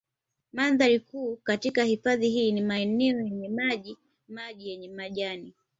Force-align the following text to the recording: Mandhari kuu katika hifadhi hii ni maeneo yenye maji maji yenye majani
Mandhari 0.53 0.99
kuu 0.99 1.35
katika 1.43 1.83
hifadhi 1.83 2.29
hii 2.29 2.51
ni 2.51 2.61
maeneo 2.61 3.19
yenye 3.21 3.49
maji 3.49 3.97
maji 4.27 4.69
yenye 4.69 4.87
majani 4.89 5.53